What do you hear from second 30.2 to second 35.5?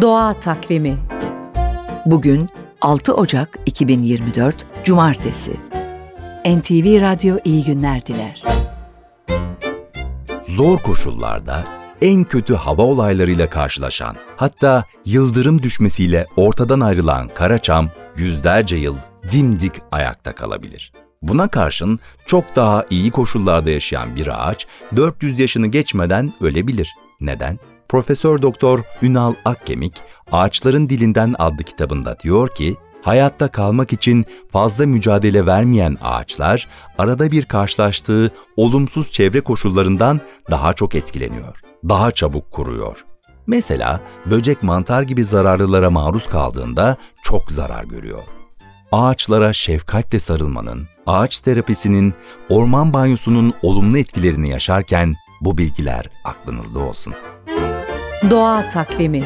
Ağaçların Dilinden adlı kitabında diyor ki, hayatta kalmak için fazla mücadele